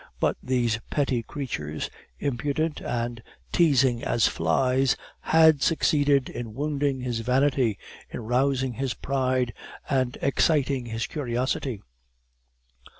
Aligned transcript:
But 0.19 0.35
these 0.41 0.79
petty 0.89 1.21
creatures, 1.21 1.87
impudent 2.17 2.81
and 2.81 3.21
teasing 3.51 4.03
as 4.03 4.27
flies, 4.27 4.95
had 5.19 5.61
succeeded 5.61 6.27
in 6.27 6.55
wounding 6.55 7.01
his 7.01 7.19
vanity, 7.19 7.77
in 8.09 8.21
rousing 8.21 8.73
his 8.73 8.95
pride, 8.95 9.53
and 9.87 10.17
exciting 10.19 10.87
his 10.87 11.05
curiosity. 11.05 11.83